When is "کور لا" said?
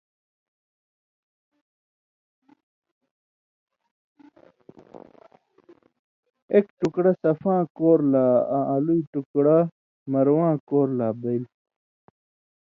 7.77-8.25, 10.69-11.07